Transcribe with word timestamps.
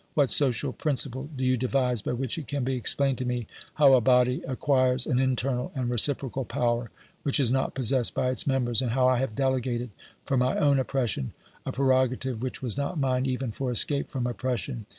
What 0.15 0.31
social 0.31 0.73
principle 0.73 1.29
do 1.37 1.43
you 1.45 1.57
devise 1.57 2.01
by 2.01 2.13
which 2.13 2.39
it 2.39 2.47
can 2.47 2.63
be 2.63 2.73
explained 2.73 3.19
to 3.19 3.23
me 3.25 3.45
how 3.75 3.93
a 3.93 4.01
body 4.01 4.41
acquires 4.47 5.05
an 5.05 5.19
internal 5.19 5.71
and 5.75 5.91
reciprocal 5.91 6.43
power 6.43 6.89
which 7.21 7.39
is 7.39 7.51
not 7.51 7.75
possessed 7.75 8.15
by 8.15 8.31
its 8.31 8.47
members, 8.47 8.81
and 8.81 8.93
how 8.93 9.07
I 9.07 9.19
have 9.19 9.35
delegated 9.35 9.91
for 10.25 10.37
my 10.37 10.57
own 10.57 10.79
oppression 10.79 11.33
a 11.67 11.71
prero 11.71 12.07
gative 12.07 12.39
which 12.41 12.63
was 12.63 12.77
not 12.77 12.97
mine 12.99 13.27
even 13.27 13.51
for 13.51 13.69
escape 13.69 14.09
from 14.09 14.23
oppres 14.23 14.57
sion 14.57 14.87